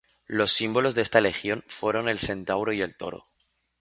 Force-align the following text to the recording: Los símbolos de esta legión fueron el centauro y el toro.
Los 0.25 0.51
símbolos 0.53 0.95
de 0.95 1.03
esta 1.03 1.21
legión 1.21 1.63
fueron 1.67 2.09
el 2.09 2.17
centauro 2.17 2.73
y 2.73 2.81
el 2.81 2.95
toro. 2.97 3.21